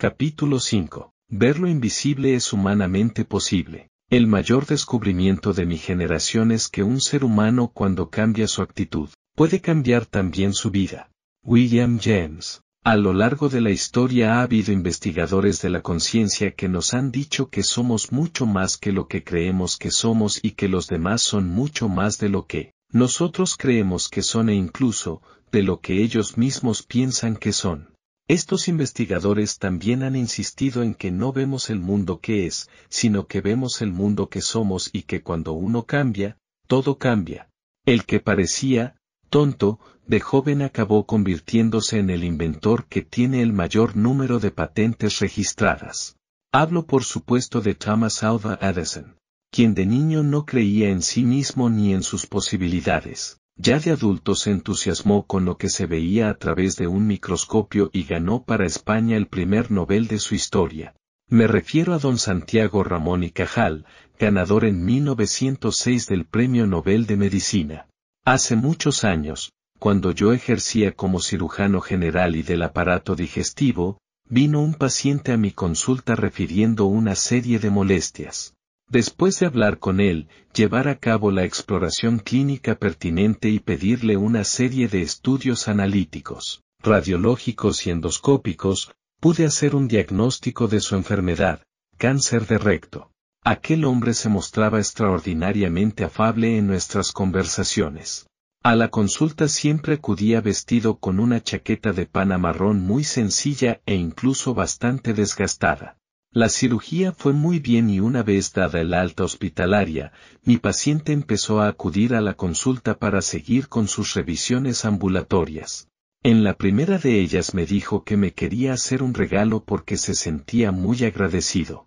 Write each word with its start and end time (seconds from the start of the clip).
Capítulo 0.00 0.60
5. 0.60 1.12
Ver 1.28 1.58
lo 1.58 1.66
invisible 1.66 2.36
es 2.36 2.52
humanamente 2.52 3.24
posible. 3.24 3.90
El 4.08 4.28
mayor 4.28 4.64
descubrimiento 4.64 5.52
de 5.52 5.66
mi 5.66 5.76
generación 5.76 6.52
es 6.52 6.68
que 6.68 6.84
un 6.84 7.00
ser 7.00 7.24
humano 7.24 7.72
cuando 7.74 8.08
cambia 8.08 8.46
su 8.46 8.62
actitud, 8.62 9.08
puede 9.34 9.60
cambiar 9.60 10.06
también 10.06 10.54
su 10.54 10.70
vida. 10.70 11.10
William 11.42 11.98
James. 12.00 12.62
A 12.84 12.94
lo 12.94 13.12
largo 13.12 13.48
de 13.48 13.60
la 13.60 13.70
historia 13.70 14.34
ha 14.34 14.42
habido 14.42 14.70
investigadores 14.70 15.60
de 15.62 15.70
la 15.70 15.82
conciencia 15.82 16.52
que 16.52 16.68
nos 16.68 16.94
han 16.94 17.10
dicho 17.10 17.50
que 17.50 17.64
somos 17.64 18.12
mucho 18.12 18.46
más 18.46 18.76
que 18.76 18.92
lo 18.92 19.08
que 19.08 19.24
creemos 19.24 19.76
que 19.76 19.90
somos 19.90 20.38
y 20.40 20.52
que 20.52 20.68
los 20.68 20.86
demás 20.86 21.22
son 21.22 21.48
mucho 21.48 21.88
más 21.88 22.18
de 22.18 22.28
lo 22.28 22.46
que 22.46 22.72
nosotros 22.92 23.56
creemos 23.56 24.08
que 24.08 24.22
son 24.22 24.48
e 24.48 24.54
incluso 24.54 25.22
de 25.50 25.64
lo 25.64 25.80
que 25.80 26.04
ellos 26.04 26.38
mismos 26.38 26.84
piensan 26.84 27.34
que 27.34 27.52
son. 27.52 27.97
Estos 28.28 28.68
investigadores 28.68 29.58
también 29.58 30.02
han 30.02 30.14
insistido 30.14 30.82
en 30.82 30.94
que 30.94 31.10
no 31.10 31.32
vemos 31.32 31.70
el 31.70 31.80
mundo 31.80 32.20
que 32.20 32.44
es, 32.46 32.68
sino 32.90 33.26
que 33.26 33.40
vemos 33.40 33.80
el 33.80 33.90
mundo 33.90 34.28
que 34.28 34.42
somos 34.42 34.90
y 34.92 35.04
que 35.04 35.22
cuando 35.22 35.52
uno 35.52 35.84
cambia, 35.84 36.36
todo 36.66 36.98
cambia. 36.98 37.48
El 37.86 38.04
que 38.04 38.20
parecía, 38.20 38.96
tonto, 39.30 39.80
de 40.06 40.20
joven 40.20 40.60
acabó 40.60 41.06
convirtiéndose 41.06 41.98
en 41.98 42.10
el 42.10 42.22
inventor 42.22 42.84
que 42.84 43.00
tiene 43.00 43.40
el 43.40 43.54
mayor 43.54 43.96
número 43.96 44.40
de 44.40 44.50
patentes 44.50 45.20
registradas. 45.20 46.16
Hablo 46.52 46.84
por 46.84 47.04
supuesto 47.04 47.62
de 47.62 47.74
Thomas 47.74 48.22
Alva 48.22 48.58
Edison, 48.60 49.16
quien 49.50 49.72
de 49.74 49.86
niño 49.86 50.22
no 50.22 50.44
creía 50.44 50.90
en 50.90 51.00
sí 51.00 51.24
mismo 51.24 51.70
ni 51.70 51.94
en 51.94 52.02
sus 52.02 52.26
posibilidades. 52.26 53.40
Ya 53.60 53.80
de 53.80 53.90
adulto 53.90 54.36
se 54.36 54.52
entusiasmó 54.52 55.26
con 55.26 55.44
lo 55.44 55.56
que 55.58 55.68
se 55.68 55.86
veía 55.86 56.30
a 56.30 56.34
través 56.34 56.76
de 56.76 56.86
un 56.86 57.08
microscopio 57.08 57.90
y 57.92 58.04
ganó 58.04 58.44
para 58.44 58.64
España 58.64 59.16
el 59.16 59.26
primer 59.26 59.72
Nobel 59.72 60.06
de 60.06 60.20
su 60.20 60.36
historia. 60.36 60.94
Me 61.28 61.48
refiero 61.48 61.92
a 61.92 61.98
don 61.98 62.18
Santiago 62.18 62.84
Ramón 62.84 63.24
y 63.24 63.30
Cajal, 63.30 63.84
ganador 64.16 64.64
en 64.64 64.84
1906 64.84 66.06
del 66.06 66.24
Premio 66.24 66.68
Nobel 66.68 67.06
de 67.06 67.16
Medicina. 67.16 67.88
Hace 68.24 68.54
muchos 68.54 69.02
años, 69.02 69.52
cuando 69.80 70.12
yo 70.12 70.32
ejercía 70.32 70.92
como 70.92 71.20
cirujano 71.20 71.80
general 71.80 72.36
y 72.36 72.44
del 72.44 72.62
aparato 72.62 73.16
digestivo, 73.16 73.98
vino 74.28 74.62
un 74.62 74.74
paciente 74.74 75.32
a 75.32 75.36
mi 75.36 75.50
consulta 75.50 76.14
refiriendo 76.14 76.86
una 76.86 77.16
serie 77.16 77.58
de 77.58 77.70
molestias. 77.70 78.54
Después 78.90 79.38
de 79.38 79.46
hablar 79.46 79.78
con 79.78 80.00
él, 80.00 80.28
llevar 80.54 80.88
a 80.88 80.96
cabo 80.98 81.30
la 81.30 81.44
exploración 81.44 82.18
clínica 82.18 82.74
pertinente 82.78 83.50
y 83.50 83.58
pedirle 83.58 84.16
una 84.16 84.44
serie 84.44 84.88
de 84.88 85.02
estudios 85.02 85.68
analíticos, 85.68 86.62
radiológicos 86.82 87.86
y 87.86 87.90
endoscópicos, 87.90 88.94
pude 89.20 89.44
hacer 89.44 89.74
un 89.74 89.88
diagnóstico 89.88 90.68
de 90.68 90.80
su 90.80 90.96
enfermedad, 90.96 91.62
cáncer 91.98 92.46
de 92.46 92.56
recto. 92.56 93.10
Aquel 93.44 93.84
hombre 93.84 94.14
se 94.14 94.30
mostraba 94.30 94.78
extraordinariamente 94.78 96.04
afable 96.04 96.56
en 96.56 96.66
nuestras 96.66 97.12
conversaciones. 97.12 98.26
A 98.62 98.74
la 98.74 98.88
consulta 98.88 99.48
siempre 99.48 99.94
acudía 99.94 100.40
vestido 100.40 100.98
con 100.98 101.20
una 101.20 101.42
chaqueta 101.42 101.92
de 101.92 102.06
pana 102.06 102.38
marrón 102.38 102.80
muy 102.80 103.04
sencilla 103.04 103.82
e 103.84 103.94
incluso 103.94 104.54
bastante 104.54 105.12
desgastada. 105.12 105.98
La 106.32 106.50
cirugía 106.50 107.12
fue 107.12 107.32
muy 107.32 107.58
bien 107.58 107.88
y 107.88 108.00
una 108.00 108.22
vez 108.22 108.52
dada 108.52 108.80
el 108.80 108.92
alta 108.92 109.24
hospitalaria, 109.24 110.12
mi 110.44 110.58
paciente 110.58 111.12
empezó 111.12 111.60
a 111.60 111.68
acudir 111.68 112.14
a 112.14 112.20
la 112.20 112.34
consulta 112.34 112.98
para 112.98 113.22
seguir 113.22 113.68
con 113.68 113.88
sus 113.88 114.14
revisiones 114.14 114.84
ambulatorias. 114.84 115.88
En 116.22 116.44
la 116.44 116.54
primera 116.54 116.98
de 116.98 117.20
ellas 117.20 117.54
me 117.54 117.64
dijo 117.64 118.04
que 118.04 118.16
me 118.16 118.34
quería 118.34 118.72
hacer 118.72 119.02
un 119.02 119.14
regalo 119.14 119.64
porque 119.64 119.96
se 119.96 120.14
sentía 120.14 120.72
muy 120.72 121.04
agradecido. 121.04 121.86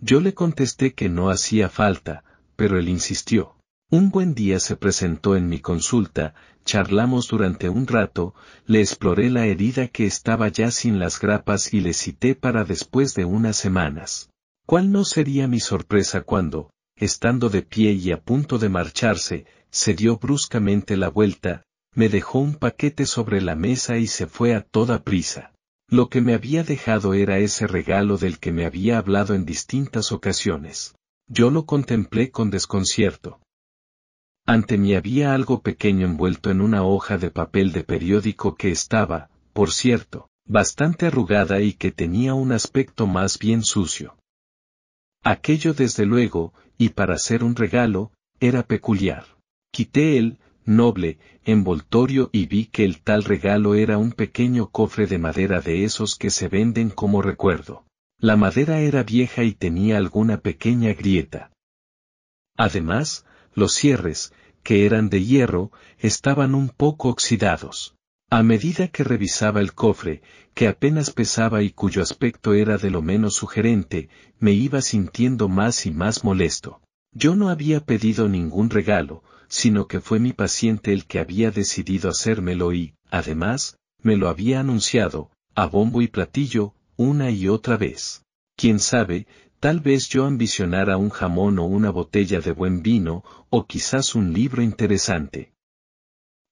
Yo 0.00 0.20
le 0.20 0.34
contesté 0.34 0.94
que 0.94 1.08
no 1.08 1.28
hacía 1.30 1.68
falta, 1.68 2.24
pero 2.56 2.78
él 2.78 2.88
insistió. 2.88 3.57
Un 3.90 4.10
buen 4.10 4.34
día 4.34 4.60
se 4.60 4.76
presentó 4.76 5.34
en 5.34 5.48
mi 5.48 5.60
consulta, 5.60 6.34
charlamos 6.66 7.28
durante 7.28 7.70
un 7.70 7.86
rato, 7.86 8.34
le 8.66 8.80
exploré 8.80 9.30
la 9.30 9.46
herida 9.46 9.88
que 9.88 10.04
estaba 10.04 10.48
ya 10.48 10.70
sin 10.70 10.98
las 10.98 11.18
grapas 11.18 11.72
y 11.72 11.80
le 11.80 11.94
cité 11.94 12.34
para 12.34 12.64
después 12.64 13.14
de 13.14 13.24
unas 13.24 13.56
semanas. 13.56 14.28
¿Cuál 14.66 14.92
no 14.92 15.06
sería 15.06 15.48
mi 15.48 15.58
sorpresa 15.58 16.20
cuando, 16.20 16.70
estando 16.96 17.48
de 17.48 17.62
pie 17.62 17.92
y 17.92 18.12
a 18.12 18.20
punto 18.20 18.58
de 18.58 18.68
marcharse, 18.68 19.46
se 19.70 19.94
dio 19.94 20.18
bruscamente 20.18 20.98
la 20.98 21.08
vuelta, 21.08 21.62
me 21.94 22.10
dejó 22.10 22.40
un 22.40 22.56
paquete 22.56 23.06
sobre 23.06 23.40
la 23.40 23.54
mesa 23.54 23.96
y 23.96 24.06
se 24.06 24.26
fue 24.26 24.54
a 24.54 24.60
toda 24.60 25.02
prisa. 25.02 25.54
Lo 25.88 26.10
que 26.10 26.20
me 26.20 26.34
había 26.34 26.62
dejado 26.62 27.14
era 27.14 27.38
ese 27.38 27.66
regalo 27.66 28.18
del 28.18 28.38
que 28.38 28.52
me 28.52 28.66
había 28.66 28.98
hablado 28.98 29.34
en 29.34 29.46
distintas 29.46 30.12
ocasiones. 30.12 30.94
Yo 31.26 31.50
lo 31.50 31.64
contemplé 31.64 32.30
con 32.30 32.50
desconcierto. 32.50 33.40
Ante 34.48 34.78
mí 34.78 34.94
había 34.94 35.34
algo 35.34 35.60
pequeño 35.60 36.06
envuelto 36.06 36.50
en 36.50 36.62
una 36.62 36.82
hoja 36.82 37.18
de 37.18 37.30
papel 37.30 37.70
de 37.72 37.84
periódico 37.84 38.54
que 38.54 38.70
estaba, 38.70 39.28
por 39.52 39.72
cierto, 39.72 40.30
bastante 40.46 41.04
arrugada 41.04 41.60
y 41.60 41.74
que 41.74 41.92
tenía 41.92 42.32
un 42.32 42.52
aspecto 42.52 43.06
más 43.06 43.38
bien 43.38 43.62
sucio. 43.62 44.16
Aquello 45.22 45.74
desde 45.74 46.06
luego, 46.06 46.54
y 46.78 46.88
para 46.88 47.18
ser 47.18 47.44
un 47.44 47.56
regalo, 47.56 48.10
era 48.40 48.62
peculiar. 48.62 49.26
Quité 49.70 50.16
el, 50.16 50.38
noble, 50.64 51.18
envoltorio 51.44 52.30
y 52.32 52.46
vi 52.46 52.64
que 52.64 52.86
el 52.86 53.02
tal 53.02 53.24
regalo 53.24 53.74
era 53.74 53.98
un 53.98 54.12
pequeño 54.12 54.70
cofre 54.70 55.06
de 55.06 55.18
madera 55.18 55.60
de 55.60 55.84
esos 55.84 56.16
que 56.16 56.30
se 56.30 56.48
venden 56.48 56.88
como 56.88 57.20
recuerdo. 57.20 57.84
La 58.18 58.36
madera 58.36 58.80
era 58.80 59.02
vieja 59.02 59.44
y 59.44 59.52
tenía 59.52 59.98
alguna 59.98 60.40
pequeña 60.40 60.94
grieta. 60.94 61.52
Además, 62.56 63.26
los 63.58 63.74
cierres, 63.74 64.32
que 64.62 64.86
eran 64.86 65.10
de 65.10 65.24
hierro, 65.24 65.70
estaban 65.98 66.54
un 66.54 66.68
poco 66.68 67.08
oxidados. 67.08 67.94
A 68.30 68.42
medida 68.42 68.88
que 68.88 69.04
revisaba 69.04 69.60
el 69.60 69.72
cofre, 69.72 70.22
que 70.54 70.68
apenas 70.68 71.10
pesaba 71.10 71.62
y 71.62 71.70
cuyo 71.70 72.02
aspecto 72.02 72.52
era 72.52 72.76
de 72.76 72.90
lo 72.90 73.00
menos 73.00 73.34
sugerente, 73.34 74.10
me 74.38 74.52
iba 74.52 74.82
sintiendo 74.82 75.48
más 75.48 75.86
y 75.86 75.90
más 75.90 76.24
molesto. 76.24 76.80
Yo 77.12 77.36
no 77.36 77.48
había 77.48 77.80
pedido 77.80 78.28
ningún 78.28 78.68
regalo, 78.68 79.22
sino 79.48 79.86
que 79.86 80.00
fue 80.00 80.18
mi 80.18 80.34
paciente 80.34 80.92
el 80.92 81.06
que 81.06 81.20
había 81.20 81.50
decidido 81.50 82.10
hacérmelo 82.10 82.74
y, 82.74 82.94
además, 83.10 83.78
me 84.02 84.16
lo 84.16 84.28
había 84.28 84.60
anunciado, 84.60 85.30
a 85.54 85.66
bombo 85.66 86.02
y 86.02 86.08
platillo, 86.08 86.74
una 86.96 87.30
y 87.30 87.48
otra 87.48 87.78
vez. 87.78 88.22
Quién 88.56 88.78
sabe, 88.78 89.26
tal 89.60 89.80
vez 89.80 90.08
yo 90.08 90.24
ambicionara 90.24 90.96
un 90.96 91.10
jamón 91.10 91.58
o 91.58 91.64
una 91.64 91.90
botella 91.90 92.40
de 92.40 92.52
buen 92.52 92.82
vino, 92.82 93.24
o 93.50 93.66
quizás 93.66 94.14
un 94.14 94.32
libro 94.32 94.62
interesante. 94.62 95.52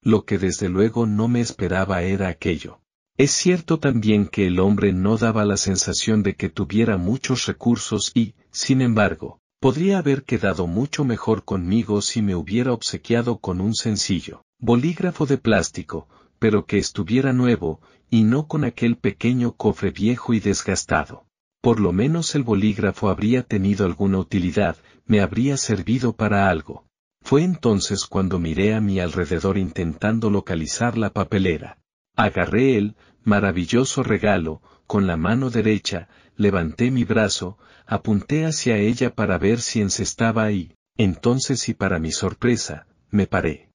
Lo 0.02 0.24
que 0.24 0.38
desde 0.38 0.68
luego 0.68 1.06
no 1.06 1.28
me 1.28 1.40
esperaba 1.40 2.02
era 2.02 2.28
aquello. 2.28 2.80
Es 3.16 3.30
cierto 3.30 3.78
también 3.78 4.26
que 4.26 4.46
el 4.46 4.60
hombre 4.60 4.92
no 4.92 5.16
daba 5.16 5.44
la 5.44 5.56
sensación 5.56 6.22
de 6.22 6.34
que 6.34 6.48
tuviera 6.48 6.96
muchos 6.96 7.46
recursos 7.46 8.12
y, 8.14 8.34
sin 8.50 8.82
embargo, 8.82 9.40
Podría 9.58 9.98
haber 9.98 10.24
quedado 10.24 10.66
mucho 10.66 11.04
mejor 11.04 11.44
conmigo 11.44 12.02
si 12.02 12.20
me 12.20 12.34
hubiera 12.34 12.72
obsequiado 12.72 13.38
con 13.38 13.60
un 13.60 13.74
sencillo 13.74 14.44
bolígrafo 14.58 15.26
de 15.26 15.38
plástico, 15.38 16.08
pero 16.38 16.66
que 16.66 16.78
estuviera 16.78 17.32
nuevo, 17.32 17.80
y 18.10 18.22
no 18.22 18.48
con 18.48 18.64
aquel 18.64 18.96
pequeño 18.96 19.52
cofre 19.52 19.90
viejo 19.90 20.34
y 20.34 20.40
desgastado. 20.40 21.25
Por 21.66 21.80
lo 21.80 21.92
menos 21.92 22.36
el 22.36 22.44
bolígrafo 22.44 23.08
habría 23.08 23.42
tenido 23.42 23.86
alguna 23.86 24.18
utilidad, 24.18 24.76
me 25.04 25.20
habría 25.20 25.56
servido 25.56 26.14
para 26.14 26.48
algo. 26.48 26.86
Fue 27.24 27.42
entonces 27.42 28.06
cuando 28.06 28.38
miré 28.38 28.72
a 28.76 28.80
mi 28.80 29.00
alrededor 29.00 29.58
intentando 29.58 30.30
localizar 30.30 30.96
la 30.96 31.10
papelera. 31.10 31.80
Agarré 32.14 32.76
el 32.76 32.94
maravilloso 33.24 34.04
regalo, 34.04 34.62
con 34.86 35.08
la 35.08 35.16
mano 35.16 35.50
derecha, 35.50 36.08
levanté 36.36 36.92
mi 36.92 37.02
brazo, 37.02 37.58
apunté 37.84 38.46
hacia 38.46 38.76
ella 38.76 39.12
para 39.16 39.36
ver 39.36 39.60
si 39.60 39.80
encestaba 39.80 40.44
ahí, 40.44 40.72
entonces 40.96 41.68
y 41.68 41.74
para 41.74 41.98
mi 41.98 42.12
sorpresa, 42.12 42.86
me 43.10 43.26
paré. 43.26 43.70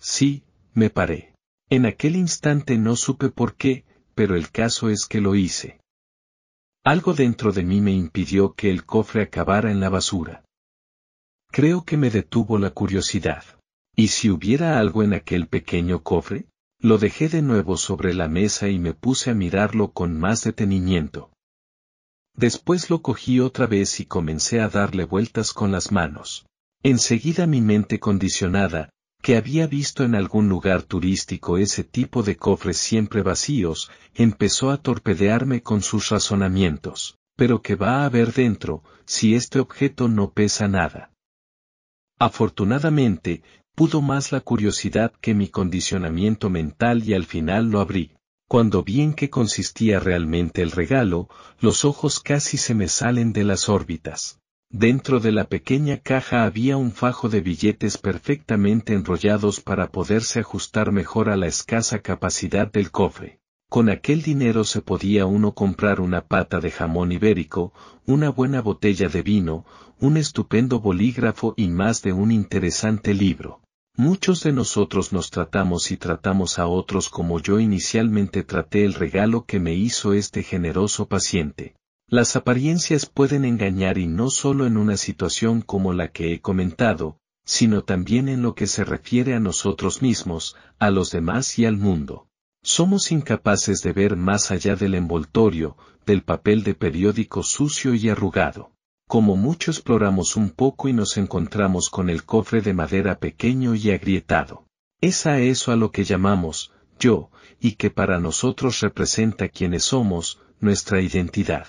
Sí, 0.00 0.42
me 0.74 0.90
paré. 0.90 1.34
En 1.68 1.86
aquel 1.86 2.16
instante 2.16 2.78
no 2.78 2.96
supe 2.96 3.28
por 3.28 3.54
qué, 3.54 3.84
pero 4.16 4.34
el 4.34 4.50
caso 4.50 4.90
es 4.90 5.06
que 5.06 5.20
lo 5.20 5.36
hice. 5.36 5.79
Algo 6.84 7.12
dentro 7.12 7.52
de 7.52 7.62
mí 7.62 7.80
me 7.80 7.92
impidió 7.92 8.54
que 8.54 8.70
el 8.70 8.84
cofre 8.86 9.22
acabara 9.22 9.70
en 9.70 9.80
la 9.80 9.90
basura. 9.90 10.44
Creo 11.50 11.84
que 11.84 11.98
me 11.98 12.10
detuvo 12.10 12.58
la 12.58 12.70
curiosidad. 12.70 13.44
¿Y 13.94 14.08
si 14.08 14.30
hubiera 14.30 14.78
algo 14.78 15.02
en 15.02 15.12
aquel 15.12 15.46
pequeño 15.46 16.02
cofre? 16.02 16.46
Lo 16.78 16.96
dejé 16.96 17.28
de 17.28 17.42
nuevo 17.42 17.76
sobre 17.76 18.14
la 18.14 18.28
mesa 18.28 18.68
y 18.68 18.78
me 18.78 18.94
puse 18.94 19.30
a 19.30 19.34
mirarlo 19.34 19.92
con 19.92 20.18
más 20.18 20.44
detenimiento. 20.44 21.30
Después 22.34 22.88
lo 22.88 23.02
cogí 23.02 23.40
otra 23.40 23.66
vez 23.66 24.00
y 24.00 24.06
comencé 24.06 24.60
a 24.60 24.68
darle 24.68 25.04
vueltas 25.04 25.52
con 25.52 25.72
las 25.72 25.92
manos. 25.92 26.46
Enseguida 26.82 27.46
mi 27.46 27.60
mente 27.60 28.00
condicionada, 28.00 28.88
que 29.22 29.36
había 29.36 29.66
visto 29.66 30.04
en 30.04 30.14
algún 30.14 30.48
lugar 30.48 30.82
turístico 30.82 31.58
ese 31.58 31.84
tipo 31.84 32.22
de 32.22 32.36
cofres 32.36 32.78
siempre 32.78 33.22
vacíos, 33.22 33.90
empezó 34.14 34.70
a 34.70 34.78
torpedearme 34.78 35.62
con 35.62 35.82
sus 35.82 36.08
razonamientos. 36.08 37.18
Pero 37.36 37.62
¿qué 37.62 37.74
va 37.74 38.02
a 38.02 38.04
haber 38.06 38.32
dentro, 38.32 38.82
si 39.04 39.34
este 39.34 39.60
objeto 39.60 40.08
no 40.08 40.32
pesa 40.32 40.68
nada? 40.68 41.12
Afortunadamente, 42.18 43.42
pudo 43.74 44.02
más 44.02 44.32
la 44.32 44.40
curiosidad 44.40 45.12
que 45.20 45.34
mi 45.34 45.48
condicionamiento 45.48 46.50
mental 46.50 47.02
y 47.08 47.14
al 47.14 47.24
final 47.24 47.70
lo 47.70 47.80
abrí. 47.80 48.12
Cuando 48.46 48.82
vi 48.82 49.00
en 49.00 49.14
qué 49.14 49.30
consistía 49.30 50.00
realmente 50.00 50.60
el 50.60 50.72
regalo, 50.72 51.28
los 51.60 51.84
ojos 51.84 52.20
casi 52.20 52.56
se 52.56 52.74
me 52.74 52.88
salen 52.88 53.32
de 53.32 53.44
las 53.44 53.68
órbitas. 53.68 54.39
Dentro 54.72 55.18
de 55.18 55.32
la 55.32 55.48
pequeña 55.48 55.96
caja 55.96 56.44
había 56.44 56.76
un 56.76 56.92
fajo 56.92 57.28
de 57.28 57.40
billetes 57.40 57.98
perfectamente 57.98 58.94
enrollados 58.94 59.60
para 59.60 59.90
poderse 59.90 60.38
ajustar 60.38 60.92
mejor 60.92 61.28
a 61.28 61.36
la 61.36 61.48
escasa 61.48 61.98
capacidad 62.02 62.70
del 62.70 62.92
cofre. 62.92 63.40
Con 63.68 63.88
aquel 63.88 64.22
dinero 64.22 64.62
se 64.62 64.80
podía 64.80 65.26
uno 65.26 65.54
comprar 65.54 66.00
una 66.00 66.20
pata 66.20 66.60
de 66.60 66.70
jamón 66.70 67.10
ibérico, 67.10 67.72
una 68.06 68.30
buena 68.30 68.62
botella 68.62 69.08
de 69.08 69.22
vino, 69.22 69.66
un 69.98 70.16
estupendo 70.16 70.78
bolígrafo 70.78 71.52
y 71.56 71.66
más 71.66 72.02
de 72.02 72.12
un 72.12 72.30
interesante 72.30 73.12
libro. 73.12 73.62
Muchos 73.96 74.44
de 74.44 74.52
nosotros 74.52 75.12
nos 75.12 75.30
tratamos 75.30 75.90
y 75.90 75.96
tratamos 75.96 76.60
a 76.60 76.68
otros 76.68 77.10
como 77.10 77.40
yo 77.40 77.58
inicialmente 77.58 78.44
traté 78.44 78.84
el 78.84 78.94
regalo 78.94 79.46
que 79.46 79.58
me 79.58 79.74
hizo 79.74 80.12
este 80.12 80.44
generoso 80.44 81.08
paciente. 81.08 81.74
Las 82.12 82.34
apariencias 82.34 83.06
pueden 83.06 83.44
engañar 83.44 83.96
y 83.96 84.08
no 84.08 84.30
solo 84.30 84.66
en 84.66 84.76
una 84.76 84.96
situación 84.96 85.62
como 85.62 85.92
la 85.92 86.08
que 86.08 86.32
he 86.34 86.40
comentado, 86.40 87.18
sino 87.44 87.84
también 87.84 88.28
en 88.28 88.42
lo 88.42 88.56
que 88.56 88.66
se 88.66 88.82
refiere 88.82 89.34
a 89.34 89.38
nosotros 89.38 90.02
mismos, 90.02 90.56
a 90.80 90.90
los 90.90 91.12
demás 91.12 91.56
y 91.60 91.66
al 91.66 91.76
mundo. 91.76 92.26
Somos 92.64 93.12
incapaces 93.12 93.82
de 93.82 93.92
ver 93.92 94.16
más 94.16 94.50
allá 94.50 94.74
del 94.74 94.96
envoltorio, 94.96 95.76
del 96.04 96.24
papel 96.24 96.64
de 96.64 96.74
periódico 96.74 97.44
sucio 97.44 97.94
y 97.94 98.08
arrugado. 98.08 98.72
Como 99.06 99.36
mucho 99.36 99.70
exploramos 99.70 100.34
un 100.34 100.50
poco 100.50 100.88
y 100.88 100.92
nos 100.92 101.16
encontramos 101.16 101.90
con 101.90 102.10
el 102.10 102.24
cofre 102.24 102.60
de 102.60 102.74
madera 102.74 103.20
pequeño 103.20 103.76
y 103.76 103.92
agrietado. 103.92 104.64
Es 105.00 105.26
a 105.26 105.38
eso 105.38 105.70
a 105.70 105.76
lo 105.76 105.92
que 105.92 106.02
llamamos, 106.02 106.72
yo, 106.98 107.30
y 107.60 107.76
que 107.76 107.90
para 107.90 108.18
nosotros 108.18 108.80
representa 108.80 109.48
quienes 109.48 109.84
somos, 109.84 110.40
nuestra 110.58 111.00
identidad. 111.00 111.68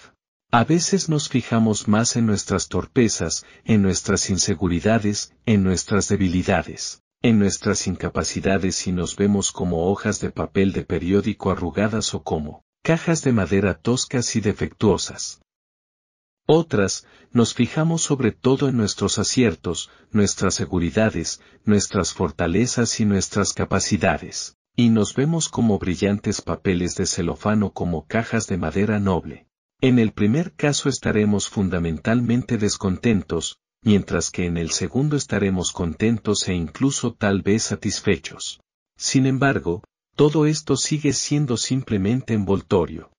A 0.51 0.63
veces 0.65 1.09
nos 1.09 1.29
fijamos 1.29 1.87
más 1.87 2.15
en 2.15 2.25
nuestras 2.25 2.67
torpezas, 2.67 3.45
en 3.63 3.81
nuestras 3.81 4.29
inseguridades, 4.29 5.33
en 5.45 5.63
nuestras 5.63 6.09
debilidades 6.09 7.01
en 7.23 7.37
nuestras 7.37 7.85
incapacidades 7.85 8.87
y 8.87 8.91
nos 8.91 9.15
vemos 9.15 9.51
como 9.51 9.91
hojas 9.91 10.19
de 10.21 10.31
papel 10.31 10.73
de 10.73 10.83
periódico 10.83 11.51
arrugadas 11.51 12.15
o 12.15 12.23
como 12.23 12.63
cajas 12.83 13.23
de 13.23 13.31
madera 13.31 13.75
toscas 13.75 14.35
y 14.35 14.41
defectuosas. 14.41 15.41
Otras, 16.47 17.05
nos 17.31 17.53
fijamos 17.53 18.01
sobre 18.01 18.31
todo 18.31 18.67
en 18.67 18.77
nuestros 18.77 19.19
aciertos, 19.19 19.91
nuestras 20.09 20.55
seguridades, 20.55 21.41
nuestras 21.63 22.13
fortalezas 22.13 22.99
y 22.99 23.05
nuestras 23.05 23.53
capacidades, 23.53 24.55
y 24.75 24.89
nos 24.89 25.13
vemos 25.13 25.47
como 25.47 25.77
brillantes 25.77 26.41
papeles 26.41 26.95
de 26.95 27.05
celofano 27.05 27.71
como 27.71 28.07
cajas 28.07 28.47
de 28.47 28.57
madera 28.57 28.99
noble. 28.99 29.45
En 29.81 29.97
el 29.97 30.11
primer 30.11 30.53
caso 30.53 30.89
estaremos 30.89 31.49
fundamentalmente 31.49 32.59
descontentos, 32.59 33.57
mientras 33.83 34.29
que 34.29 34.45
en 34.45 34.57
el 34.57 34.69
segundo 34.69 35.15
estaremos 35.15 35.71
contentos 35.71 36.47
e 36.47 36.53
incluso 36.53 37.15
tal 37.15 37.41
vez 37.41 37.63
satisfechos. 37.63 38.61
Sin 38.95 39.25
embargo, 39.25 39.83
todo 40.15 40.45
esto 40.45 40.77
sigue 40.77 41.13
siendo 41.13 41.57
simplemente 41.57 42.35
envoltorio. 42.35 43.09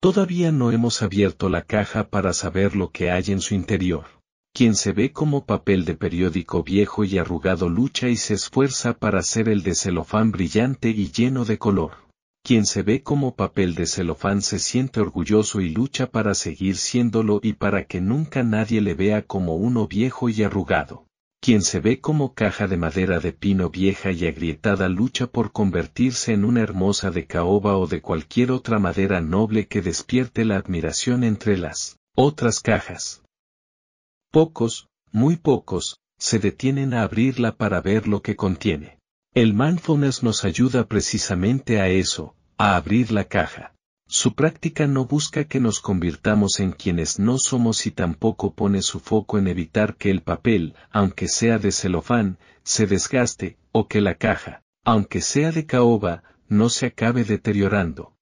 Todavía 0.00 0.52
no 0.52 0.70
hemos 0.70 1.00
abierto 1.00 1.48
la 1.48 1.62
caja 1.62 2.10
para 2.10 2.34
saber 2.34 2.76
lo 2.76 2.90
que 2.90 3.10
hay 3.10 3.24
en 3.28 3.40
su 3.40 3.54
interior. 3.54 4.04
Quien 4.52 4.76
se 4.76 4.92
ve 4.92 5.12
como 5.12 5.46
papel 5.46 5.86
de 5.86 5.94
periódico 5.94 6.62
viejo 6.62 7.04
y 7.04 7.16
arrugado 7.16 7.70
lucha 7.70 8.10
y 8.10 8.16
se 8.16 8.34
esfuerza 8.34 8.98
para 8.98 9.22
ser 9.22 9.48
el 9.48 9.62
de 9.62 9.74
celofán 9.74 10.30
brillante 10.30 10.90
y 10.90 11.10
lleno 11.10 11.46
de 11.46 11.56
color. 11.56 12.04
Quien 12.46 12.66
se 12.66 12.82
ve 12.82 13.02
como 13.02 13.36
papel 13.36 13.74
de 13.74 13.86
celofán 13.86 14.42
se 14.42 14.58
siente 14.58 15.00
orgulloso 15.00 15.62
y 15.62 15.70
lucha 15.70 16.10
para 16.10 16.34
seguir 16.34 16.76
siéndolo 16.76 17.40
y 17.42 17.54
para 17.54 17.86
que 17.86 18.02
nunca 18.02 18.42
nadie 18.42 18.82
le 18.82 18.92
vea 18.92 19.22
como 19.22 19.56
uno 19.56 19.88
viejo 19.88 20.28
y 20.28 20.42
arrugado. 20.42 21.06
Quien 21.40 21.62
se 21.62 21.80
ve 21.80 22.02
como 22.02 22.34
caja 22.34 22.66
de 22.66 22.76
madera 22.76 23.18
de 23.18 23.32
pino 23.32 23.70
vieja 23.70 24.12
y 24.12 24.26
agrietada 24.26 24.90
lucha 24.90 25.26
por 25.26 25.52
convertirse 25.52 26.34
en 26.34 26.44
una 26.44 26.60
hermosa 26.60 27.10
de 27.10 27.26
caoba 27.26 27.78
o 27.78 27.86
de 27.86 28.02
cualquier 28.02 28.52
otra 28.52 28.78
madera 28.78 29.22
noble 29.22 29.66
que 29.66 29.80
despierte 29.80 30.44
la 30.44 30.56
admiración 30.56 31.24
entre 31.24 31.56
las 31.56 31.96
otras 32.14 32.60
cajas. 32.60 33.22
Pocos, 34.30 34.88
muy 35.12 35.36
pocos, 35.36 35.98
se 36.18 36.38
detienen 36.38 36.92
a 36.92 37.04
abrirla 37.04 37.56
para 37.56 37.80
ver 37.80 38.06
lo 38.06 38.20
que 38.20 38.36
contiene. 38.36 38.98
El 39.34 39.52
mindfulness 39.52 40.22
nos 40.22 40.44
ayuda 40.44 40.86
precisamente 40.86 41.80
a 41.80 41.88
eso, 41.88 42.36
a 42.56 42.76
abrir 42.76 43.10
la 43.10 43.24
caja. 43.24 43.74
Su 44.06 44.36
práctica 44.36 44.86
no 44.86 45.06
busca 45.06 45.42
que 45.42 45.58
nos 45.58 45.80
convirtamos 45.80 46.60
en 46.60 46.70
quienes 46.70 47.18
no 47.18 47.38
somos 47.38 47.84
y 47.86 47.90
tampoco 47.90 48.54
pone 48.54 48.80
su 48.80 49.00
foco 49.00 49.36
en 49.36 49.48
evitar 49.48 49.96
que 49.96 50.12
el 50.12 50.22
papel, 50.22 50.76
aunque 50.92 51.26
sea 51.26 51.58
de 51.58 51.72
celofán, 51.72 52.38
se 52.62 52.86
desgaste, 52.86 53.58
o 53.72 53.88
que 53.88 54.00
la 54.00 54.14
caja, 54.14 54.62
aunque 54.84 55.20
sea 55.20 55.50
de 55.50 55.66
caoba, 55.66 56.22
no 56.48 56.68
se 56.68 56.86
acabe 56.86 57.24
deteriorando. 57.24 58.14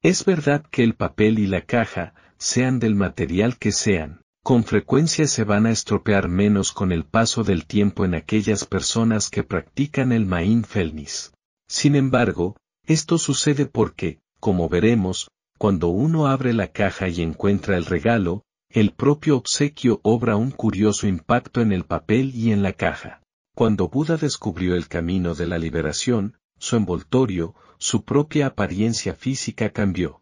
Es 0.00 0.24
verdad 0.24 0.64
que 0.70 0.82
el 0.82 0.94
papel 0.94 1.38
y 1.38 1.46
la 1.46 1.60
caja, 1.60 2.14
sean 2.38 2.78
del 2.78 2.94
material 2.94 3.58
que 3.58 3.70
sean, 3.70 4.22
con 4.46 4.62
frecuencia 4.62 5.26
se 5.26 5.42
van 5.42 5.66
a 5.66 5.72
estropear 5.72 6.28
menos 6.28 6.70
con 6.70 6.92
el 6.92 7.04
paso 7.04 7.42
del 7.42 7.66
tiempo 7.66 8.04
en 8.04 8.14
aquellas 8.14 8.64
personas 8.64 9.28
que 9.28 9.42
practican 9.42 10.12
el 10.12 10.24
mindfulness. 10.24 11.32
Sin 11.68 11.96
embargo, 11.96 12.54
esto 12.86 13.18
sucede 13.18 13.66
porque, 13.66 14.20
como 14.38 14.68
veremos, 14.68 15.32
cuando 15.58 15.88
uno 15.88 16.28
abre 16.28 16.52
la 16.52 16.68
caja 16.68 17.08
y 17.08 17.22
encuentra 17.22 17.76
el 17.76 17.86
regalo, 17.86 18.44
el 18.70 18.92
propio 18.92 19.36
obsequio 19.36 19.98
obra 20.04 20.36
un 20.36 20.52
curioso 20.52 21.08
impacto 21.08 21.60
en 21.60 21.72
el 21.72 21.84
papel 21.84 22.32
y 22.32 22.52
en 22.52 22.62
la 22.62 22.72
caja. 22.72 23.22
Cuando 23.52 23.88
Buda 23.88 24.16
descubrió 24.16 24.76
el 24.76 24.86
camino 24.86 25.34
de 25.34 25.48
la 25.48 25.58
liberación, 25.58 26.36
su 26.56 26.76
envoltorio, 26.76 27.56
su 27.78 28.04
propia 28.04 28.46
apariencia 28.46 29.12
física 29.16 29.70
cambió. 29.70 30.20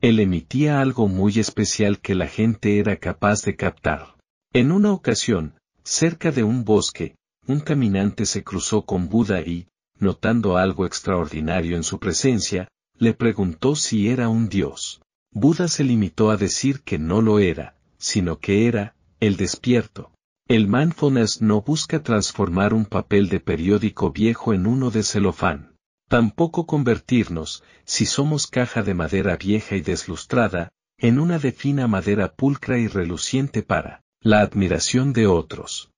Él 0.00 0.20
emitía 0.20 0.80
algo 0.80 1.08
muy 1.08 1.38
especial 1.38 2.00
que 2.00 2.14
la 2.14 2.26
gente 2.26 2.78
era 2.78 2.96
capaz 2.96 3.42
de 3.42 3.56
captar. 3.56 4.16
En 4.52 4.70
una 4.70 4.92
ocasión, 4.92 5.54
cerca 5.84 6.30
de 6.32 6.44
un 6.44 6.64
bosque, 6.64 7.16
un 7.46 7.60
caminante 7.60 8.26
se 8.26 8.44
cruzó 8.44 8.84
con 8.84 9.08
Buda 9.08 9.40
y, 9.40 9.68
notando 9.98 10.56
algo 10.56 10.84
extraordinario 10.84 11.76
en 11.76 11.82
su 11.82 11.98
presencia, 11.98 12.68
le 12.98 13.14
preguntó 13.14 13.76
si 13.76 14.08
era 14.08 14.28
un 14.28 14.48
dios. 14.48 15.00
Buda 15.32 15.68
se 15.68 15.84
limitó 15.84 16.30
a 16.30 16.36
decir 16.36 16.80
que 16.82 16.98
no 16.98 17.20
lo 17.20 17.38
era, 17.38 17.76
sino 17.98 18.38
que 18.38 18.66
era, 18.66 18.94
el 19.20 19.36
despierto. 19.36 20.10
El 20.48 20.68
mindfulness 20.68 21.42
no 21.42 21.62
busca 21.62 22.02
transformar 22.02 22.72
un 22.72 22.84
papel 22.84 23.28
de 23.28 23.40
periódico 23.40 24.12
viejo 24.12 24.54
en 24.54 24.66
uno 24.66 24.90
de 24.90 25.02
celofán. 25.02 25.75
Tampoco 26.08 26.66
convertirnos, 26.66 27.64
si 27.84 28.06
somos 28.06 28.46
caja 28.46 28.82
de 28.82 28.94
madera 28.94 29.36
vieja 29.36 29.74
y 29.74 29.80
deslustrada, 29.80 30.70
en 30.98 31.18
una 31.18 31.38
de 31.38 31.52
fina 31.52 31.88
madera 31.88 32.34
pulcra 32.34 32.78
y 32.78 32.86
reluciente 32.86 33.62
para 33.62 34.02
la 34.20 34.40
admiración 34.40 35.12
de 35.12 35.26
otros. 35.26 35.90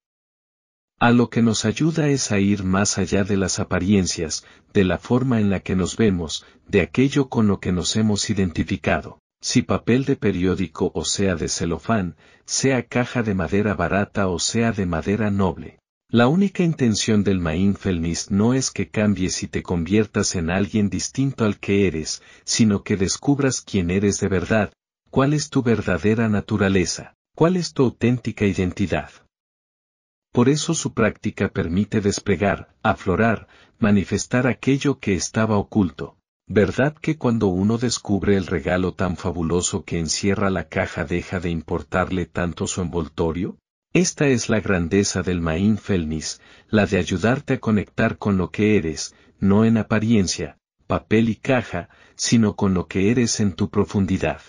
A 0.99 1.13
lo 1.13 1.31
que 1.31 1.43
nos 1.43 1.65
ayuda 1.65 2.09
es 2.09 2.33
a 2.33 2.41
ir 2.41 2.65
más 2.65 2.99
allá 2.99 3.23
de 3.23 3.37
las 3.37 3.61
apariencias, 3.61 4.45
de 4.73 4.85
la 4.85 4.99
forma 4.99 5.41
en 5.41 5.51
la 5.51 5.61
que 5.61 5.77
nos 5.77 5.97
vemos, 5.97 6.45
de 6.67 6.81
aquello 6.81 7.29
con 7.29 7.47
lo 7.47 7.61
que 7.61 7.71
nos 7.71 7.95
hemos 7.95 8.29
identificado. 8.31 9.21
Si 9.41 9.63
papel 9.63 10.05
de 10.05 10.17
periódico 10.17 10.91
o 10.95 11.05
sea 11.05 11.37
de 11.37 11.49
celofán, 11.49 12.17
sea 12.47 12.83
caja 12.83 13.23
de 13.23 13.35
madera 13.35 13.75
barata 13.75 14.27
o 14.27 14.41
sea 14.41 14.73
de 14.73 14.87
madera 14.87 15.31
noble. 15.31 15.79
La 16.11 16.27
única 16.27 16.63
intención 16.63 17.23
del 17.23 17.39
mindfulness 17.39 18.31
no 18.31 18.55
es 18.55 18.71
que 18.71 18.89
cambies 18.89 19.43
y 19.43 19.47
te 19.47 19.63
conviertas 19.63 20.37
en 20.37 20.49
alguien 20.49 20.89
distinto 20.89 21.45
al 21.45 21.59
que 21.59 21.87
eres, 21.87 22.23
sino 22.45 22.83
que 22.83 22.97
descubras 22.97 23.61
quién 23.61 23.91
eres 23.91 24.19
de 24.19 24.29
verdad, 24.29 24.73
cuál 25.11 25.35
es 25.35 25.51
tu 25.51 25.63
verdadera 25.63 26.31
naturaleza, 26.31 27.13
cuál 27.37 27.59
es 27.59 27.75
tu 27.75 27.83
auténtica 27.83 28.47
identidad. 28.47 29.11
Por 30.33 30.49
eso 30.49 30.73
su 30.73 30.95
práctica 30.95 31.51
permite 31.51 32.01
desplegar, 32.01 32.75
aflorar, 32.83 33.47
manifestar 33.79 34.47
aquello 34.47 35.01
que 35.01 35.13
estaba 35.13 35.59
oculto. 35.59 36.17
¿Verdad 36.47 36.95
que 36.95 37.19
cuando 37.19 37.49
uno 37.49 37.77
descubre 37.77 38.39
el 38.39 38.47
regalo 38.47 38.95
tan 38.95 39.19
fabuloso 39.19 39.85
que 39.85 39.99
encierra 39.99 40.49
la 40.49 40.69
caja 40.69 41.05
deja 41.05 41.39
de 41.39 41.51
importarle 41.51 42.25
tanto 42.25 42.67
su 42.67 42.81
envoltorio? 42.81 43.59
Esta 43.95 44.29
es 44.29 44.51
la 44.51 44.61
grandeza 44.61 45.23
del 45.23 45.41
mindfulness, 45.41 46.43
la 46.69 46.85
de 46.85 46.99
ayudarte 46.99 47.55
a 47.55 47.59
conectar 47.59 48.19
con 48.19 48.37
lo 48.37 48.51
que 48.51 48.77
eres, 48.77 49.15
no 49.41 49.65
en 49.65 49.79
apariencia, 49.79 50.59
papel 50.87 51.31
y 51.31 51.37
caja, 51.37 51.89
sino 52.15 52.55
con 52.55 52.75
lo 52.75 52.87
que 52.87 53.11
eres 53.11 53.41
en 53.41 53.55
tu 53.55 53.71
profundidad. 53.71 54.43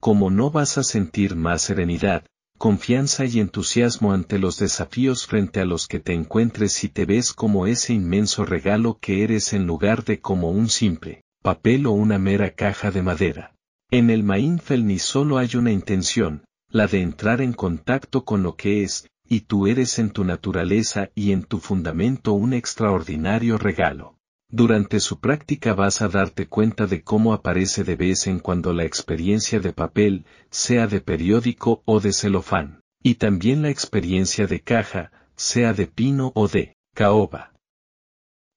Como 0.00 0.30
no 0.30 0.50
vas 0.50 0.78
a 0.78 0.82
sentir 0.82 1.36
más 1.36 1.60
serenidad, 1.62 2.24
confianza 2.56 3.26
y 3.26 3.38
entusiasmo 3.40 4.14
ante 4.14 4.38
los 4.38 4.58
desafíos 4.58 5.26
frente 5.26 5.60
a 5.60 5.66
los 5.66 5.88
que 5.88 6.00
te 6.00 6.14
encuentres 6.14 6.72
si 6.72 6.88
te 6.88 7.04
ves 7.04 7.34
como 7.34 7.66
ese 7.66 7.92
inmenso 7.92 8.46
regalo 8.46 8.98
que 8.98 9.22
eres 9.24 9.52
en 9.52 9.66
lugar 9.66 10.04
de 10.04 10.20
como 10.20 10.50
un 10.50 10.70
simple 10.70 11.22
papel 11.42 11.86
o 11.86 11.92
una 11.92 12.18
mera 12.18 12.52
caja 12.52 12.90
de 12.90 13.02
madera. 13.02 13.54
En 13.90 14.08
el 14.08 14.22
mindfulness 14.22 15.02
solo 15.02 15.36
hay 15.36 15.54
una 15.54 15.70
intención, 15.70 16.45
la 16.68 16.86
de 16.86 17.00
entrar 17.00 17.40
en 17.40 17.52
contacto 17.52 18.24
con 18.24 18.42
lo 18.42 18.56
que 18.56 18.82
es, 18.82 19.08
y 19.28 19.40
tú 19.40 19.66
eres 19.66 19.98
en 19.98 20.10
tu 20.10 20.24
naturaleza 20.24 21.10
y 21.14 21.32
en 21.32 21.44
tu 21.44 21.58
fundamento 21.58 22.32
un 22.32 22.52
extraordinario 22.52 23.58
regalo. 23.58 24.16
Durante 24.48 25.00
su 25.00 25.18
práctica 25.18 25.74
vas 25.74 26.02
a 26.02 26.08
darte 26.08 26.46
cuenta 26.46 26.86
de 26.86 27.02
cómo 27.02 27.32
aparece 27.32 27.82
de 27.82 27.96
vez 27.96 28.28
en 28.28 28.38
cuando 28.38 28.72
la 28.72 28.84
experiencia 28.84 29.58
de 29.58 29.72
papel, 29.72 30.24
sea 30.50 30.86
de 30.86 31.00
periódico 31.00 31.82
o 31.84 31.98
de 31.98 32.12
celofán, 32.12 32.80
y 33.02 33.16
también 33.16 33.62
la 33.62 33.70
experiencia 33.70 34.46
de 34.46 34.60
caja, 34.60 35.10
sea 35.34 35.72
de 35.72 35.86
pino 35.86 36.30
o 36.34 36.46
de 36.46 36.76
caoba. 36.94 37.52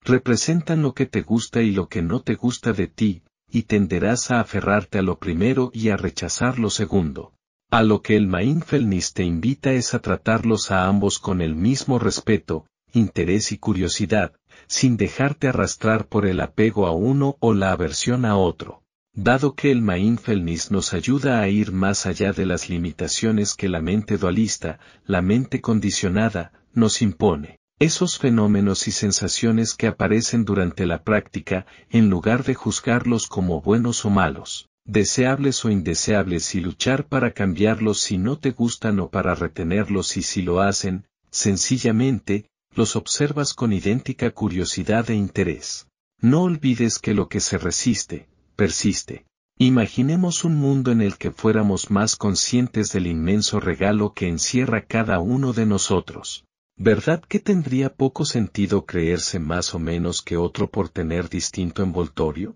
Representan 0.03 0.83
lo 0.83 0.93
que 0.93 1.07
te 1.07 1.23
gusta 1.23 1.61
y 1.61 1.71
lo 1.71 1.89
que 1.89 2.01
no 2.03 2.21
te 2.21 2.35
gusta 2.35 2.71
de 2.71 2.87
ti, 2.87 3.23
y 3.49 3.63
tenderás 3.63 4.29
a 4.29 4.39
aferrarte 4.39 4.99
a 4.99 5.01
lo 5.01 5.17
primero 5.17 5.71
y 5.73 5.89
a 5.89 5.97
rechazar 5.97 6.59
lo 6.59 6.69
segundo. 6.69 7.33
A 7.71 7.83
lo 7.83 8.01
que 8.01 8.15
el 8.15 8.25
mindfulness 8.25 9.13
te 9.13 9.23
invita 9.23 9.73
es 9.73 9.93
a 9.93 9.99
tratarlos 9.99 10.71
a 10.71 10.87
ambos 10.87 11.19
con 11.19 11.39
el 11.39 11.55
mismo 11.55 11.99
respeto, 11.99 12.65
interés 12.93 13.51
y 13.51 13.59
curiosidad, 13.59 14.33
sin 14.65 14.97
dejarte 14.97 15.49
arrastrar 15.49 16.07
por 16.07 16.25
el 16.25 16.41
apego 16.41 16.87
a 16.87 16.91
uno 16.93 17.37
o 17.39 17.53
la 17.53 17.71
aversión 17.71 18.25
a 18.25 18.37
otro. 18.37 18.81
Dado 19.13 19.53
que 19.53 19.69
el 19.69 19.83
mindfulness 19.83 20.71
nos 20.71 20.93
ayuda 20.95 21.41
a 21.41 21.47
ir 21.47 21.71
más 21.71 22.07
allá 22.07 22.33
de 22.33 22.47
las 22.47 22.69
limitaciones 22.69 23.53
que 23.53 23.69
la 23.69 23.81
mente 23.81 24.17
dualista, 24.17 24.79
la 25.05 25.21
mente 25.21 25.61
condicionada, 25.61 26.51
nos 26.73 27.03
impone. 27.03 27.59
Esos 27.77 28.17
fenómenos 28.17 28.87
y 28.87 28.91
sensaciones 28.91 29.75
que 29.75 29.85
aparecen 29.85 30.43
durante 30.43 30.87
la 30.87 31.03
práctica, 31.03 31.67
en 31.91 32.09
lugar 32.09 32.43
de 32.45 32.55
juzgarlos 32.55 33.27
como 33.27 33.61
buenos 33.61 34.05
o 34.05 34.09
malos, 34.09 34.68
deseables 34.89 35.63
o 35.65 35.69
indeseables 35.69 36.55
y 36.55 36.61
luchar 36.61 37.05
para 37.05 37.31
cambiarlos 37.31 37.99
si 37.99 38.17
no 38.17 38.39
te 38.39 38.49
gustan 38.49 38.99
o 38.99 39.09
para 39.09 39.35
retenerlos 39.35 40.17
y 40.17 40.23
si 40.23 40.41
lo 40.41 40.61
hacen, 40.61 41.05
sencillamente, 41.29 42.49
los 42.73 42.95
observas 42.95 43.53
con 43.53 43.71
idéntica 43.71 44.31
curiosidad 44.31 45.11
e 45.11 45.13
interés. 45.13 45.87
No 46.21 46.41
olvides 46.41 46.97
que 46.97 47.13
lo 47.13 47.29
que 47.29 47.39
se 47.39 47.59
resiste, 47.59 48.27
persiste. 48.55 49.25
Imaginemos 49.59 50.43
un 50.43 50.55
mundo 50.55 50.91
en 50.91 51.01
el 51.01 51.17
que 51.17 51.31
fuéramos 51.31 51.91
más 51.91 52.15
conscientes 52.15 52.91
del 52.91 53.05
inmenso 53.05 53.59
regalo 53.59 54.13
que 54.13 54.27
encierra 54.27 54.85
cada 54.85 55.19
uno 55.19 55.53
de 55.53 55.67
nosotros. 55.67 56.45
¿Verdad 56.77 57.21
que 57.21 57.39
tendría 57.39 57.93
poco 57.93 58.25
sentido 58.25 58.85
creerse 58.87 59.37
más 59.37 59.75
o 59.75 59.79
menos 59.79 60.23
que 60.23 60.37
otro 60.37 60.71
por 60.71 60.89
tener 60.89 61.29
distinto 61.29 61.83
envoltorio? 61.83 62.55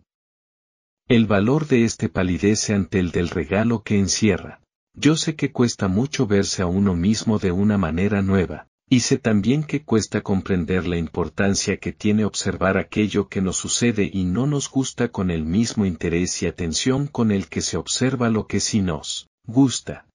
El 1.10 1.26
valor 1.28 1.68
de 1.68 1.84
este 1.84 2.08
palidece 2.08 2.74
ante 2.74 2.98
el 2.98 3.12
del 3.12 3.30
regalo 3.30 3.84
que 3.84 4.00
encierra. 4.00 4.62
Yo 4.96 5.18
sé 5.18 5.36
que 5.36 5.52
cuesta 5.52 5.90
mucho 5.90 6.28
verse 6.28 6.62
a 6.62 6.66
uno 6.66 6.96
mismo 6.96 7.40
de 7.40 7.52
una 7.52 7.78
manera 7.78 8.22
nueva, 8.22 8.68
y 8.90 9.02
sé 9.02 9.18
también 9.18 9.66
que 9.66 9.84
cuesta 9.84 10.22
comprender 10.22 10.88
la 10.88 10.96
importancia 10.96 11.76
que 11.76 11.92
tiene 11.92 12.24
observar 12.24 12.78
aquello 12.78 13.28
que 13.28 13.42
nos 13.42 13.58
sucede 13.58 14.10
y 14.14 14.24
no 14.24 14.48
nos 14.48 14.70
gusta 14.70 15.10
con 15.10 15.30
el 15.30 15.44
mismo 15.44 15.86
interés 15.86 16.42
y 16.42 16.48
atención 16.48 17.08
con 17.08 17.32
el 17.32 17.48
que 17.48 17.62
se 17.62 17.76
observa 17.76 18.30
lo 18.30 18.48
que 18.48 18.62
sí 18.62 18.82
nos 18.82 19.28
gusta. 19.46 20.06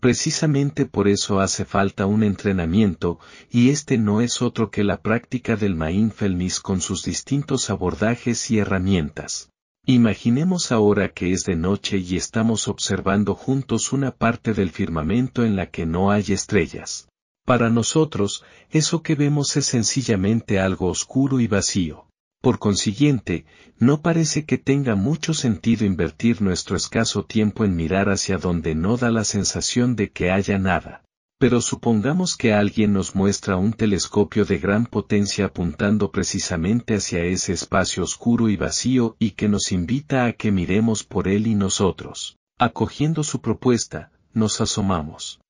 Precisamente 0.00 0.86
por 0.86 1.08
eso 1.08 1.40
hace 1.40 1.64
falta 1.64 2.06
un 2.06 2.22
entrenamiento, 2.22 3.18
y 3.50 3.70
este 3.70 3.98
no 3.98 4.20
es 4.20 4.40
otro 4.40 4.70
que 4.70 4.84
la 4.84 5.02
práctica 5.02 5.56
del 5.56 5.74
mindfulness 5.74 6.60
con 6.60 6.80
sus 6.80 7.02
distintos 7.02 7.70
abordajes 7.70 8.50
y 8.52 8.58
herramientas. 8.58 9.49
Imaginemos 9.86 10.70
ahora 10.72 11.08
que 11.12 11.32
es 11.32 11.44
de 11.44 11.56
noche 11.56 11.98
y 11.98 12.16
estamos 12.16 12.68
observando 12.68 13.34
juntos 13.34 13.92
una 13.92 14.12
parte 14.12 14.54
del 14.54 14.70
firmamento 14.70 15.44
en 15.44 15.56
la 15.56 15.70
que 15.70 15.86
no 15.86 16.10
hay 16.10 16.24
estrellas. 16.28 17.08
Para 17.44 17.70
nosotros, 17.70 18.44
eso 18.70 19.02
que 19.02 19.14
vemos 19.14 19.56
es 19.56 19.66
sencillamente 19.66 20.60
algo 20.60 20.86
oscuro 20.86 21.40
y 21.40 21.48
vacío. 21.48 22.06
Por 22.40 22.58
consiguiente, 22.58 23.46
no 23.78 24.00
parece 24.00 24.44
que 24.44 24.58
tenga 24.58 24.94
mucho 24.94 25.34
sentido 25.34 25.84
invertir 25.84 26.40
nuestro 26.40 26.76
escaso 26.76 27.24
tiempo 27.24 27.64
en 27.64 27.74
mirar 27.74 28.08
hacia 28.08 28.38
donde 28.38 28.74
no 28.74 28.96
da 28.96 29.10
la 29.10 29.24
sensación 29.24 29.96
de 29.96 30.10
que 30.10 30.30
haya 30.30 30.58
nada. 30.58 31.02
Pero 31.40 31.62
supongamos 31.62 32.36
que 32.36 32.52
alguien 32.52 32.92
nos 32.92 33.14
muestra 33.14 33.56
un 33.56 33.72
telescopio 33.72 34.44
de 34.44 34.58
gran 34.58 34.84
potencia 34.84 35.46
apuntando 35.46 36.12
precisamente 36.12 36.96
hacia 36.96 37.24
ese 37.24 37.54
espacio 37.54 38.02
oscuro 38.02 38.50
y 38.50 38.58
vacío 38.58 39.16
y 39.18 39.30
que 39.30 39.48
nos 39.48 39.72
invita 39.72 40.26
a 40.26 40.34
que 40.34 40.52
miremos 40.52 41.02
por 41.02 41.28
él 41.28 41.46
y 41.46 41.54
nosotros. 41.54 42.36
Acogiendo 42.58 43.24
su 43.24 43.40
propuesta, 43.40 44.12
nos 44.34 44.60
asomamos. 44.60 45.40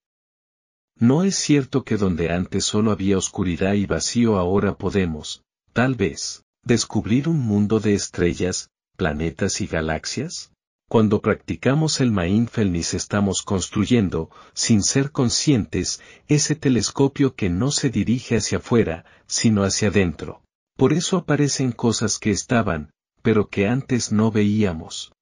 No 0.97 1.25
es 1.25 1.35
cierto 1.35 1.83
que 1.83 1.97
donde 1.97 2.31
antes 2.31 2.63
solo 2.63 2.91
había 2.91 3.17
oscuridad 3.17 3.73
y 3.73 3.85
vacío 3.85 4.37
ahora 4.37 4.77
podemos, 4.77 5.43
tal 5.73 5.95
vez, 5.95 6.45
descubrir 6.63 7.27
un 7.27 7.41
mundo 7.41 7.81
de 7.81 7.95
estrellas, 7.95 8.69
planetas 8.95 9.59
y 9.59 9.67
galaxias? 9.67 10.53
Cuando 10.91 11.21
practicamos 11.21 12.01
el 12.01 12.11
mindfulness 12.11 12.95
estamos 12.95 13.43
construyendo, 13.43 14.29
sin 14.51 14.83
ser 14.83 15.13
conscientes, 15.13 16.01
ese 16.27 16.53
telescopio 16.53 17.33
que 17.33 17.49
no 17.49 17.71
se 17.71 17.89
dirige 17.89 18.35
hacia 18.35 18.57
afuera, 18.57 19.05
sino 19.25 19.63
hacia 19.63 19.87
adentro. 19.87 20.41
Por 20.75 20.91
eso 20.91 21.15
aparecen 21.15 21.71
cosas 21.71 22.19
que 22.19 22.31
estaban, 22.31 22.91
pero 23.21 23.47
que 23.47 23.67
antes 23.67 24.11
no 24.11 24.31
veíamos. 24.31 25.13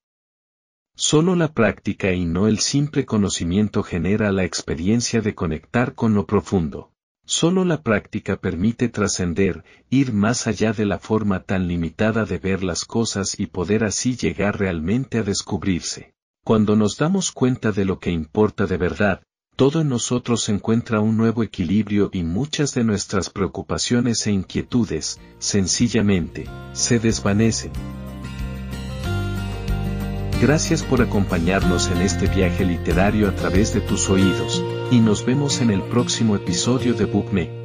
Solo 0.96 1.36
la 1.36 1.54
práctica 1.54 2.14
y 2.14 2.26
no 2.26 2.48
el 2.48 2.58
simple 2.58 3.06
conocimiento 3.06 3.84
genera 3.84 4.32
la 4.32 4.46
experiencia 4.46 5.22
de 5.22 5.36
conectar 5.36 5.94
con 5.94 6.16
lo 6.16 6.26
profundo. 6.26 6.90
Solo 7.32 7.64
la 7.64 7.84
práctica 7.84 8.38
permite 8.38 8.90
trascender, 8.90 9.64
ir 9.92 10.14
más 10.14 10.48
allá 10.48 10.74
de 10.74 10.88
la 10.88 10.98
forma 10.98 11.44
tan 11.44 11.68
limitada 11.68 12.26
de 12.26 12.40
ver 12.40 12.64
las 12.64 12.86
cosas 12.86 13.40
y 13.40 13.46
poder 13.46 13.84
así 13.84 14.18
llegar 14.18 14.58
realmente 14.58 15.20
a 15.20 15.22
descubrirse. 15.22 16.16
Cuando 16.44 16.76
nos 16.76 16.98
damos 16.98 17.32
cuenta 17.32 17.72
de 17.72 17.86
lo 17.86 18.00
que 18.00 18.10
importa 18.10 18.66
de 18.66 18.78
verdad, 18.78 19.22
todo 19.56 19.82
en 19.82 19.90
nosotros 19.90 20.50
encuentra 20.50 21.02
un 21.02 21.18
nuevo 21.18 21.44
equilibrio 21.44 22.10
y 22.12 22.24
muchas 22.24 22.74
de 22.74 22.84
nuestras 22.84 23.30
preocupaciones 23.30 24.26
e 24.26 24.32
inquietudes, 24.32 25.20
sencillamente, 25.38 26.46
se 26.74 26.98
desvanecen. 26.98 27.72
Gracias 30.42 30.82
por 30.82 31.04
acompañarnos 31.04 31.92
en 31.92 32.02
este 32.02 32.26
viaje 32.26 32.66
literario 32.66 33.30
a 33.30 33.36
través 33.36 33.72
de 33.76 33.82
tus 33.82 34.10
oídos, 34.10 34.64
y 34.92 35.00
nos 35.00 35.26
vemos 35.26 35.62
en 35.62 35.70
el 35.70 35.82
próximo 35.84 36.36
episodio 36.36 36.94
de 36.94 37.06
Bookme. 37.06 37.59